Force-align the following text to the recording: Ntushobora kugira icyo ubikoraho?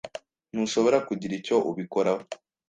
Ntushobora 0.51 0.97
kugira 1.07 1.33
icyo 1.39 1.55
ubikoraho? 1.69 2.21